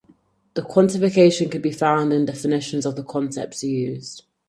The 0.55 0.63
quantification 0.63 1.51
can 1.51 1.61
be 1.61 1.71
found 1.71 2.11
in 2.11 2.25
the 2.25 2.31
definitions 2.31 2.87
of 2.87 2.95
the 2.95 3.03
concepts 3.03 3.63
used. 3.63 4.23